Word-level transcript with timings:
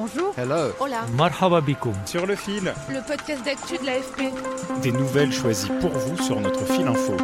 Bonjour. 0.00 0.32
Hello. 0.36 0.70
Hola. 0.78 1.06
Marhaba 1.16 1.60
bikoum. 1.60 1.92
Sur 2.06 2.24
le 2.24 2.36
fil. 2.36 2.72
Le 2.88 3.04
podcast 3.04 3.44
d'actu 3.44 3.78
de 3.78 3.84
l'AFP. 3.84 4.32
Des 4.80 4.92
nouvelles 4.92 5.32
choisies 5.32 5.72
pour 5.80 5.90
vous 5.90 6.16
sur 6.22 6.40
notre 6.40 6.64
fil 6.66 6.86
info. 6.86 7.16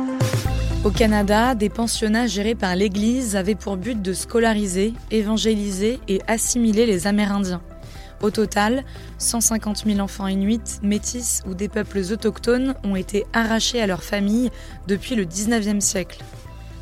Au 0.83 0.91
Canada, 0.91 1.55
des 1.55 1.69
pensionnats 1.69 2.27
gérés 2.27 2.57
par 2.57 2.75
l'Église 2.75 3.37
avaient 3.37 3.55
pour 3.55 3.77
but 3.77 4.03
de 4.03 4.13
scolariser, 4.13 4.93
évangéliser 5.13 6.01
et 6.09 6.21
assimiler 6.27 6.85
les 6.85 7.07
Amérindiens. 7.07 7.63
Au 8.21 8.33
total, 8.33 8.83
150 9.19 9.85
000 9.87 10.01
enfants 10.01 10.27
inuits, 10.27 10.81
métis 10.83 11.45
ou 11.47 11.55
des 11.55 11.69
peuples 11.69 12.01
autochtones 12.11 12.75
ont 12.83 12.97
été 12.97 13.25
arrachés 13.33 13.81
à 13.81 13.87
leurs 13.87 14.03
familles 14.03 14.51
depuis 14.89 15.15
le 15.15 15.27
19e 15.27 15.79
siècle. 15.79 16.25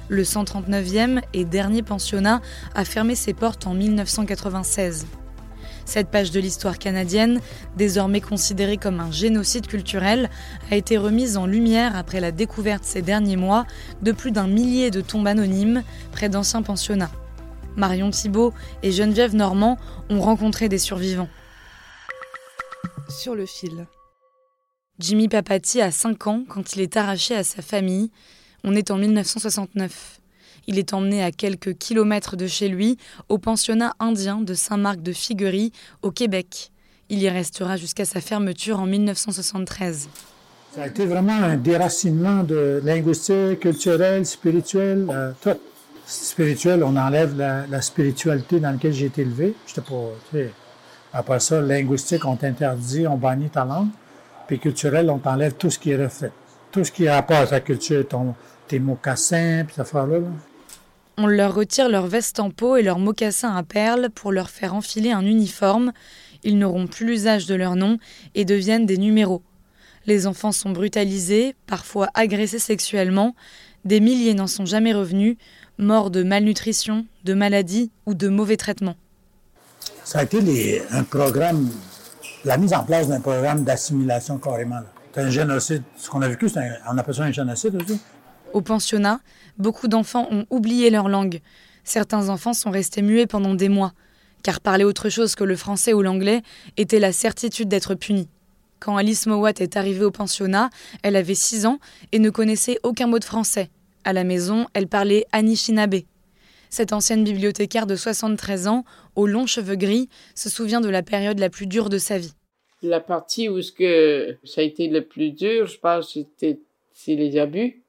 Le 0.08 0.22
139e 0.22 1.20
et 1.34 1.44
dernier 1.44 1.82
pensionnat 1.82 2.40
a 2.74 2.86
fermé 2.86 3.14
ses 3.14 3.34
portes 3.34 3.66
en 3.66 3.74
1996. 3.74 5.04
Cette 5.84 6.08
page 6.08 6.30
de 6.30 6.40
l'histoire 6.40 6.78
canadienne, 6.78 7.40
désormais 7.76 8.20
considérée 8.20 8.76
comme 8.76 9.00
un 9.00 9.10
génocide 9.10 9.66
culturel, 9.66 10.30
a 10.70 10.76
été 10.76 10.96
remise 10.96 11.36
en 11.36 11.46
lumière 11.46 11.96
après 11.96 12.20
la 12.20 12.32
découverte 12.32 12.84
ces 12.84 13.02
derniers 13.02 13.36
mois 13.36 13.66
de 14.02 14.12
plus 14.12 14.30
d'un 14.30 14.46
millier 14.46 14.90
de 14.90 15.00
tombes 15.00 15.26
anonymes 15.26 15.82
près 16.12 16.28
d'anciens 16.28 16.62
pensionnats. 16.62 17.10
Marion 17.76 18.10
Thibault 18.10 18.52
et 18.82 18.92
Geneviève 18.92 19.34
Normand 19.34 19.78
ont 20.10 20.20
rencontré 20.20 20.68
des 20.68 20.78
survivants. 20.78 21.28
Sur 23.08 23.34
le 23.34 23.46
fil. 23.46 23.86
Jimmy 24.98 25.28
Papati 25.28 25.80
a 25.80 25.90
5 25.90 26.26
ans 26.26 26.44
quand 26.48 26.74
il 26.74 26.82
est 26.82 26.96
arraché 26.96 27.34
à 27.34 27.44
sa 27.44 27.62
famille. 27.62 28.10
On 28.62 28.74
est 28.74 28.90
en 28.90 28.98
1969. 28.98 30.21
Il 30.66 30.78
est 30.78 30.94
emmené 30.94 31.22
à 31.22 31.32
quelques 31.32 31.76
kilomètres 31.78 32.36
de 32.36 32.46
chez 32.46 32.68
lui, 32.68 32.96
au 33.28 33.38
pensionnat 33.38 33.94
indien 33.98 34.40
de 34.40 34.54
Saint-Marc 34.54 35.02
de 35.02 35.12
Figuerie, 35.12 35.72
au 36.02 36.10
Québec. 36.10 36.70
Il 37.08 37.18
y 37.22 37.28
restera 37.28 37.76
jusqu'à 37.76 38.04
sa 38.04 38.20
fermeture 38.20 38.80
en 38.80 38.86
1973. 38.86 40.08
Ça 40.74 40.84
a 40.84 40.86
été 40.86 41.04
vraiment 41.04 41.34
un 41.34 41.56
déracinement 41.56 42.42
de 42.42 42.80
linguistique, 42.82 43.60
culturel, 43.60 44.24
spirituel, 44.24 45.06
euh, 45.10 45.32
tout. 45.42 45.58
Spirituel, 46.06 46.82
on 46.82 46.96
enlève 46.96 47.36
la, 47.36 47.80
spiritualité 47.80 48.58
dans 48.58 48.72
laquelle 48.72 48.92
j'ai 48.92 49.06
été 49.06 49.22
élevé. 49.22 49.54
J'étais 49.66 49.82
pas, 49.82 50.40
après 51.12 51.40
ça, 51.40 51.60
linguistique, 51.60 52.24
on 52.24 52.36
t'interdit, 52.36 53.06
on 53.06 53.16
bannit 53.16 53.50
ta 53.50 53.64
langue. 53.64 53.88
Puis 54.46 54.58
culturel, 54.58 55.10
on 55.10 55.18
t'enlève 55.18 55.54
tout 55.54 55.70
ce 55.70 55.78
qui 55.78 55.90
est 55.90 56.02
reflet. 56.02 56.32
Tout 56.70 56.84
ce 56.84 56.90
qui 56.90 57.04
est 57.04 57.10
rapport 57.10 57.36
à 57.36 57.46
ta 57.46 57.60
culture, 57.60 58.06
ton, 58.08 58.34
tes 58.66 58.78
mocassins, 58.78 59.64
puis 59.66 59.74
cette 59.74 59.86
affaire-là. 59.86 60.18
là. 60.18 60.26
On 61.18 61.26
leur 61.26 61.54
retire 61.54 61.88
leur 61.88 62.06
veste 62.06 62.40
en 62.40 62.50
peau 62.50 62.76
et 62.76 62.82
leurs 62.82 62.98
mocassins 62.98 63.54
à 63.54 63.62
perles 63.62 64.08
pour 64.14 64.32
leur 64.32 64.50
faire 64.50 64.74
enfiler 64.74 65.12
un 65.12 65.24
uniforme. 65.26 65.92
Ils 66.42 66.58
n'auront 66.58 66.86
plus 66.86 67.06
l'usage 67.06 67.46
de 67.46 67.54
leur 67.54 67.76
nom 67.76 67.98
et 68.34 68.44
deviennent 68.44 68.86
des 68.86 68.96
numéros. 68.98 69.42
Les 70.06 70.26
enfants 70.26 70.52
sont 70.52 70.70
brutalisés, 70.70 71.54
parfois 71.66 72.08
agressés 72.14 72.58
sexuellement. 72.58 73.36
Des 73.84 74.00
milliers 74.00 74.34
n'en 74.34 74.46
sont 74.46 74.64
jamais 74.64 74.92
revenus, 74.92 75.36
morts 75.78 76.10
de 76.10 76.22
malnutrition, 76.22 77.06
de 77.24 77.34
maladie 77.34 77.90
ou 78.06 78.14
de 78.14 78.28
mauvais 78.28 78.56
traitements. 78.56 78.96
Ça 80.04 80.20
a 80.20 80.22
été 80.24 80.82
un 80.90 81.04
programme, 81.04 81.68
la 82.44 82.56
mise 82.56 82.72
en 82.74 82.82
place 82.84 83.06
d'un 83.08 83.20
programme 83.20 83.62
d'assimilation 83.64 84.38
carrément. 84.38 84.80
C'est 85.14 85.20
un 85.20 85.30
génocide. 85.30 85.82
Ce 85.96 86.08
qu'on 86.08 86.22
a 86.22 86.28
vécu, 86.28 86.46
un- 86.56 86.92
on 86.92 86.98
appelle 86.98 87.14
ça 87.14 87.22
un 87.24 87.32
génocide 87.32 87.76
aussi. 87.76 88.00
Au 88.52 88.60
pensionnat, 88.60 89.20
beaucoup 89.58 89.88
d'enfants 89.88 90.28
ont 90.30 90.44
oublié 90.50 90.90
leur 90.90 91.08
langue. 91.08 91.40
Certains 91.84 92.28
enfants 92.28 92.52
sont 92.52 92.70
restés 92.70 93.02
muets 93.02 93.26
pendant 93.26 93.54
des 93.54 93.68
mois, 93.68 93.92
car 94.42 94.60
parler 94.60 94.84
autre 94.84 95.08
chose 95.08 95.34
que 95.34 95.44
le 95.44 95.56
français 95.56 95.92
ou 95.92 96.02
l'anglais 96.02 96.42
était 96.76 97.00
la 97.00 97.12
certitude 97.12 97.68
d'être 97.68 97.94
puni. 97.94 98.28
Quand 98.78 98.96
Alice 98.96 99.26
Mowat 99.26 99.54
est 99.60 99.76
arrivée 99.76 100.04
au 100.04 100.10
pensionnat, 100.10 100.68
elle 101.02 101.16
avait 101.16 101.34
6 101.34 101.66
ans 101.66 101.78
et 102.10 102.18
ne 102.18 102.30
connaissait 102.30 102.78
aucun 102.82 103.06
mot 103.06 103.18
de 103.18 103.24
français. 103.24 103.70
À 104.04 104.12
la 104.12 104.24
maison, 104.24 104.66
elle 104.74 104.88
parlait 104.88 105.24
Anishinaabe. 105.32 106.02
Cette 106.68 106.92
ancienne 106.92 107.22
bibliothécaire 107.22 107.86
de 107.86 107.96
73 107.96 108.66
ans, 108.66 108.84
aux 109.14 109.26
longs 109.26 109.46
cheveux 109.46 109.76
gris, 109.76 110.08
se 110.34 110.48
souvient 110.48 110.80
de 110.80 110.88
la 110.88 111.02
période 111.02 111.38
la 111.38 111.50
plus 111.50 111.66
dure 111.66 111.90
de 111.90 111.98
sa 111.98 112.18
vie. 112.18 112.34
La 112.82 112.98
partie 112.98 113.48
où 113.48 113.62
ça 113.62 114.60
a 114.60 114.62
été 114.62 114.88
le 114.88 115.04
plus 115.04 115.30
dur, 115.30 115.66
je 115.66 115.78
pense, 115.78 116.14
c'était 116.14 116.58
les 117.06 117.38
abus. 117.38 117.81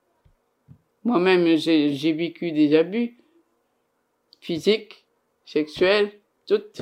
Moi-même, 1.03 1.57
j'ai 1.57 1.93
j'ai 1.95 2.13
vécu 2.13 2.51
des 2.51 2.75
abus 2.75 3.17
physiques, 4.39 5.05
sexuels, 5.45 6.11
toutes. 6.47 6.81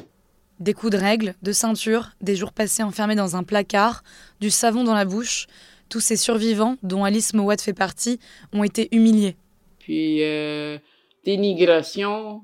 Des 0.59 0.73
coups 0.73 0.91
de 0.91 0.97
règle, 0.97 1.35
de 1.41 1.51
ceinture, 1.51 2.11
des 2.21 2.35
jours 2.35 2.53
passés 2.53 2.83
enfermés 2.83 3.15
dans 3.15 3.35
un 3.35 3.43
placard, 3.43 4.03
du 4.39 4.49
savon 4.49 4.83
dans 4.83 4.93
la 4.93 5.05
bouche, 5.05 5.47
tous 5.89 5.99
ces 5.99 6.17
survivants, 6.17 6.77
dont 6.83 7.03
Alice 7.03 7.33
Mowat 7.33 7.57
fait 7.57 7.73
partie, 7.73 8.19
ont 8.53 8.63
été 8.63 8.87
humiliés. 8.95 9.35
Puis 9.79 10.23
euh, 10.23 10.77
dénigration, 11.25 12.43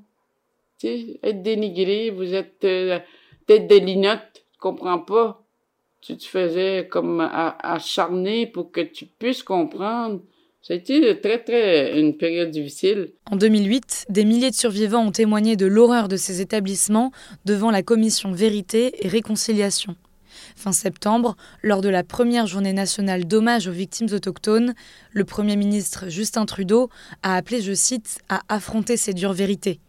tu 0.78 0.88
sais, 0.88 1.20
être 1.22 1.42
dénigré, 1.42 2.10
vous 2.10 2.34
êtes 2.34 2.64
euh, 2.64 2.98
tête 3.46 3.68
de 3.68 3.76
linotte, 3.76 4.44
tu 4.52 4.58
comprends 4.58 4.98
pas. 4.98 5.44
Tu 6.00 6.16
te 6.16 6.24
faisais 6.24 6.88
comme 6.88 7.20
a- 7.20 7.56
acharner 7.60 8.46
pour 8.46 8.70
que 8.70 8.80
tu 8.80 9.06
puisses 9.06 9.42
comprendre. 9.42 10.20
Ça 10.62 10.74
a 10.74 10.76
été 10.76 11.20
très, 11.20 11.42
très 11.42 11.98
une 11.98 12.16
période 12.16 12.50
difficile. 12.50 13.12
En 13.30 13.36
2008, 13.36 14.06
des 14.10 14.24
milliers 14.24 14.50
de 14.50 14.56
survivants 14.56 15.06
ont 15.06 15.12
témoigné 15.12 15.56
de 15.56 15.66
l'horreur 15.66 16.08
de 16.08 16.16
ces 16.16 16.40
établissements 16.40 17.12
devant 17.44 17.70
la 17.70 17.82
commission 17.82 18.32
Vérité 18.32 19.04
et 19.04 19.08
Réconciliation. 19.08 19.96
Fin 20.56 20.72
septembre, 20.72 21.36
lors 21.62 21.80
de 21.80 21.88
la 21.88 22.04
première 22.04 22.46
journée 22.46 22.72
nationale 22.72 23.26
d'hommage 23.26 23.68
aux 23.68 23.72
victimes 23.72 24.08
autochtones, 24.12 24.74
le 25.12 25.24
Premier 25.24 25.56
ministre 25.56 26.08
Justin 26.08 26.46
Trudeau 26.46 26.90
a 27.22 27.36
appelé, 27.36 27.62
je 27.62 27.72
cite, 27.72 28.18
à 28.28 28.42
affronter 28.48 28.96
ces 28.96 29.14
dures 29.14 29.32
vérités. 29.32 29.80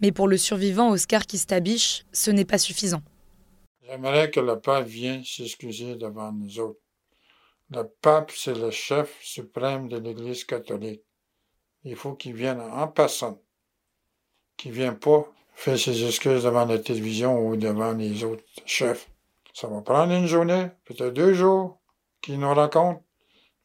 Mais 0.00 0.12
pour 0.12 0.28
le 0.28 0.36
survivant 0.36 0.90
Oscar 0.90 1.26
Kistabiche, 1.26 2.04
ce 2.12 2.30
n'est 2.30 2.44
pas 2.44 2.58
suffisant. 2.58 3.02
J'aimerais 3.82 4.30
que 4.30 4.40
le 4.40 4.58
pape 4.58 4.86
vienne 4.86 5.24
s'excuser 5.24 5.96
devant 5.96 6.32
nous 6.32 6.60
autres. 6.60 6.78
Le 7.70 7.84
pape, 7.84 8.32
c'est 8.34 8.54
le 8.54 8.72
chef 8.72 9.16
suprême 9.22 9.88
de 9.88 9.96
l'Église 9.96 10.42
catholique. 10.44 11.02
Il 11.84 11.94
faut 11.94 12.14
qu'il 12.14 12.34
vienne 12.34 12.60
en 12.60 12.88
personne. 12.88 13.36
Qu'il 14.56 14.72
ne 14.72 14.76
vienne 14.76 14.98
pas 14.98 15.24
faire 15.54 15.78
ses 15.78 16.04
excuses 16.04 16.42
devant 16.42 16.64
la 16.64 16.78
télévision 16.78 17.38
ou 17.38 17.56
devant 17.56 17.92
les 17.92 18.24
autres 18.24 18.42
chefs. 18.66 19.08
Ça 19.54 19.68
va 19.68 19.82
prendre 19.82 20.12
une 20.12 20.26
journée, 20.26 20.68
peut-être 20.84 21.14
deux 21.14 21.32
jours, 21.32 21.78
qu'il 22.20 22.40
nous 22.40 22.52
raconte. 22.52 23.02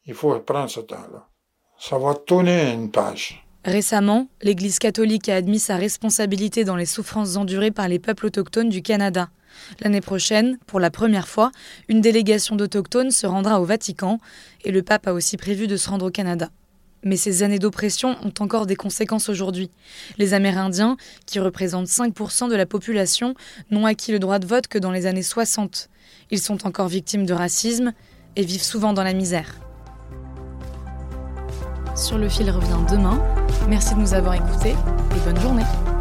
Il 0.04 0.14
faut 0.14 0.38
prendre 0.40 0.70
ce 0.70 0.80
temps-là. 0.80 1.28
Ça 1.78 1.98
va 1.98 2.14
tourner 2.14 2.72
une 2.72 2.90
page. 2.90 3.44
Récemment, 3.64 4.28
l'Église 4.40 4.78
catholique 4.78 5.28
a 5.28 5.34
admis 5.34 5.58
sa 5.58 5.76
responsabilité 5.76 6.64
dans 6.64 6.76
les 6.76 6.86
souffrances 6.86 7.36
endurées 7.36 7.72
par 7.72 7.88
les 7.88 7.98
peuples 7.98 8.26
autochtones 8.26 8.68
du 8.68 8.82
Canada. 8.82 9.30
L'année 9.80 10.00
prochaine, 10.00 10.58
pour 10.66 10.80
la 10.80 10.90
première 10.90 11.28
fois, 11.28 11.52
une 11.88 12.00
délégation 12.00 12.56
d'autochtones 12.56 13.10
se 13.10 13.26
rendra 13.26 13.60
au 13.60 13.64
Vatican 13.64 14.18
et 14.64 14.72
le 14.72 14.82
pape 14.82 15.06
a 15.06 15.12
aussi 15.12 15.36
prévu 15.36 15.66
de 15.66 15.76
se 15.76 15.88
rendre 15.88 16.06
au 16.06 16.10
Canada. 16.10 16.50
Mais 17.02 17.16
ces 17.16 17.42
années 17.42 17.58
d'oppression 17.58 18.16
ont 18.24 18.32
encore 18.40 18.66
des 18.66 18.74
conséquences 18.74 19.28
aujourd'hui. 19.28 19.70
Les 20.18 20.34
Amérindiens, 20.34 20.96
qui 21.24 21.38
représentent 21.38 21.86
5% 21.86 22.48
de 22.50 22.56
la 22.56 22.66
population, 22.66 23.34
n'ont 23.70 23.86
acquis 23.86 24.12
le 24.12 24.18
droit 24.18 24.38
de 24.38 24.46
vote 24.46 24.66
que 24.66 24.78
dans 24.78 24.90
les 24.90 25.06
années 25.06 25.22
60. 25.22 25.88
Ils 26.30 26.40
sont 26.40 26.66
encore 26.66 26.88
victimes 26.88 27.24
de 27.24 27.32
racisme 27.32 27.92
et 28.34 28.42
vivent 28.42 28.62
souvent 28.62 28.92
dans 28.92 29.04
la 29.04 29.12
misère. 29.12 29.54
Sur 31.94 32.18
le 32.18 32.28
fil 32.28 32.50
revient 32.50 32.84
demain. 32.90 33.22
Merci 33.68 33.94
de 33.94 34.00
nous 34.00 34.12
avoir 34.12 34.34
écoutés 34.34 34.74
et 35.14 35.24
bonne 35.24 35.40
journée. 35.40 35.95